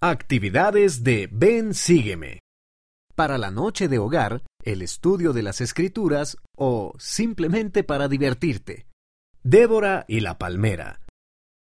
[0.00, 2.38] Actividades de Ven Sígueme.
[3.16, 8.86] Para la noche de hogar, el estudio de las escrituras o simplemente para divertirte.
[9.42, 11.00] Débora y la palmera.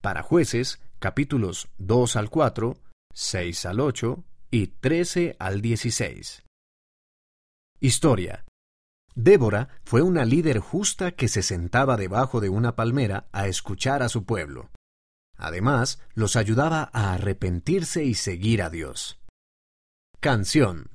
[0.02, 2.76] Para jueces, capítulos 2 al 4,
[3.14, 6.44] 6 al 8 y 13 al 16.
[7.80, 8.44] Historia.
[9.16, 14.10] Débora fue una líder justa que se sentaba debajo de una palmera a escuchar a
[14.10, 14.70] su pueblo.
[15.38, 19.20] Además, los ayudaba a arrepentirse y seguir a Dios.
[20.20, 20.90] Canción.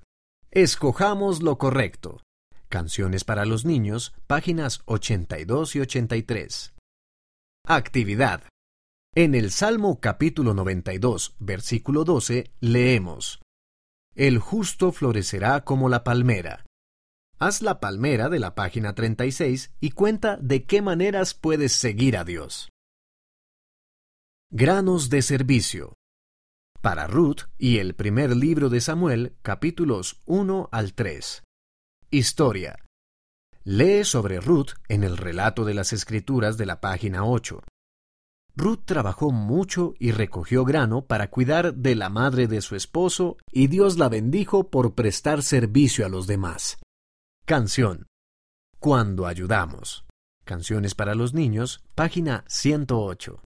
[0.51, 2.21] Escojamos lo correcto.
[2.69, 6.75] Canciones para los niños, páginas 82 y 83.
[7.67, 8.43] Actividad.
[9.15, 13.41] En el Salmo capítulo 92, versículo 12, leemos,
[14.15, 16.65] El justo florecerá como la palmera.
[17.39, 22.25] Haz la palmera de la página 36 y cuenta de qué maneras puedes seguir a
[22.25, 22.71] Dios.
[24.55, 25.95] Granos de servicio.
[26.83, 31.43] Para Ruth y el primer libro de Samuel, capítulos 1 al 3.
[32.11, 32.77] Historia.
[33.65, 37.63] Lee sobre Ruth en el relato de las Escrituras de la página 8.
[38.55, 43.69] Ruth trabajó mucho y recogió grano para cuidar de la madre de su esposo y
[43.69, 46.77] Dios la bendijo por prestar servicio a los demás.
[47.47, 48.07] Canción.
[48.79, 50.05] Cuando ayudamos.
[50.45, 53.43] Canciones para los niños, página 108.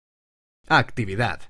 [0.67, 1.41] Actividad.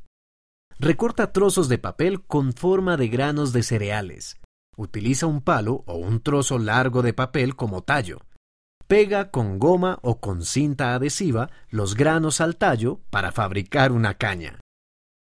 [0.79, 4.37] Recorta trozos de papel con forma de granos de cereales.
[4.75, 8.21] Utiliza un palo o un trozo largo de papel como tallo.
[8.87, 14.59] Pega con goma o con cinta adhesiva los granos al tallo para fabricar una caña.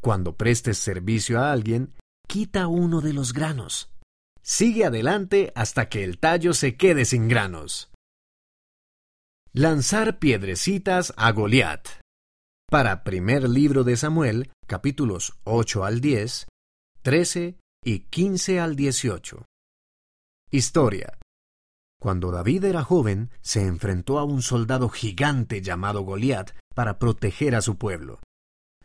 [0.02, 1.94] Cuando prestes servicio a alguien,
[2.28, 3.90] quita uno de los granos.
[4.42, 7.90] Sigue adelante hasta que el tallo se quede sin granos.
[9.54, 12.05] Lanzar piedrecitas a Goliat.
[12.76, 16.46] Para primer libro de Samuel, capítulos 8 al 10,
[17.04, 19.46] 13 y 15 al 18.
[20.52, 21.18] Historia.
[22.02, 27.62] Cuando David era joven, se enfrentó a un soldado gigante llamado Goliat para proteger a
[27.62, 28.20] su pueblo.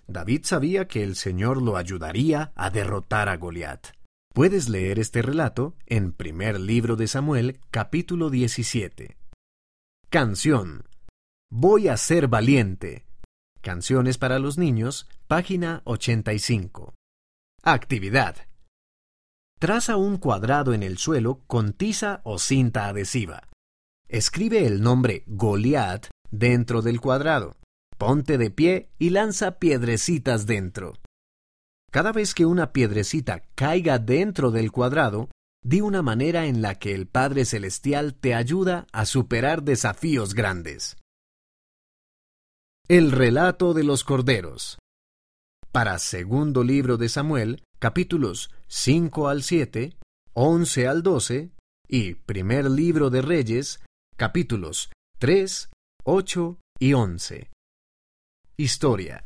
[0.06, 3.88] David sabía que el Señor lo ayudaría a derrotar a Goliat.
[4.32, 9.16] Puedes leer este relato en primer libro de Samuel, capítulo 17.
[10.10, 10.84] Canción.
[11.50, 13.09] Voy a ser valiente
[13.62, 16.94] Canciones para los niños, página 85.
[17.62, 18.36] Actividad.
[19.58, 23.48] Traza un cuadrado en el suelo con tiza o cinta adhesiva.
[24.08, 27.58] Escribe el nombre Goliat dentro del cuadrado.
[27.98, 30.94] Ponte de pie y lanza piedrecitas dentro.
[31.92, 35.28] Cada vez que una piedrecita caiga dentro del cuadrado,
[35.62, 40.96] di una manera en la que el Padre Celestial te ayuda a superar desafíos grandes.
[42.90, 44.76] El relato de los corderos.
[45.70, 49.96] Para segundo libro de Samuel, capítulos 5 al 7,
[50.32, 51.52] 11 al 12
[51.86, 53.78] y primer libro de Reyes,
[54.16, 54.90] capítulos
[55.20, 55.70] 3,
[56.02, 57.48] 8 y 11.
[58.56, 59.24] Historia.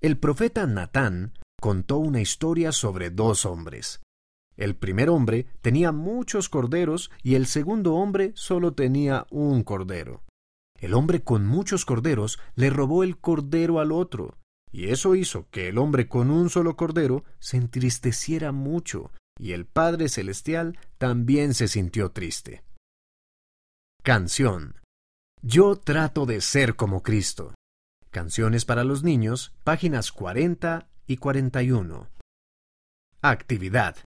[0.00, 4.00] El profeta Natán contó una historia sobre dos hombres.
[4.56, 10.24] El primer hombre tenía muchos corderos y el segundo hombre solo tenía un cordero.
[10.82, 14.36] El hombre con muchos corderos le robó el cordero al otro,
[14.72, 19.64] y eso hizo que el hombre con un solo cordero se entristeciera mucho, y el
[19.64, 22.64] Padre Celestial también se sintió triste.
[24.02, 24.80] Canción.
[25.40, 27.54] Yo trato de ser como Cristo.
[28.10, 32.08] Canciones para los niños, páginas 40 y 41.
[33.20, 33.98] Actividad.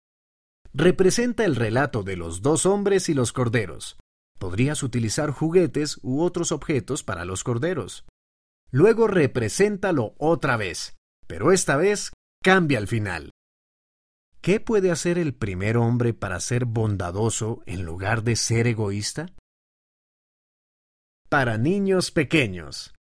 [0.73, 3.97] Representa el relato de los dos hombres y los corderos.
[4.39, 8.05] Podrías utilizar juguetes u otros objetos para los corderos.
[8.71, 10.97] Luego represéntalo otra vez,
[11.27, 12.12] pero esta vez
[12.43, 13.31] cambia al final.
[14.41, 19.33] ¿Qué puede hacer el primer hombre para ser bondadoso en lugar de ser egoísta?
[21.31, 22.93] Para niños pequeños.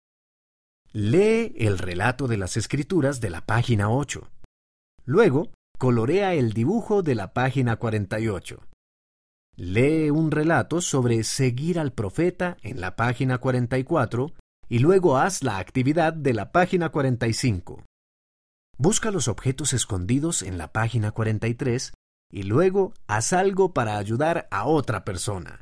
[0.93, 4.29] Lee el relato de las escrituras de la página 8.
[5.05, 8.61] Luego, colorea el dibujo de la página 48.
[9.55, 14.33] Lee un relato sobre seguir al profeta en la página 44
[14.67, 17.83] y luego haz la actividad de la página 45.
[18.79, 21.93] Busca los objetos escondidos en la página 43
[22.31, 25.61] y luego haz algo para ayudar a otra persona.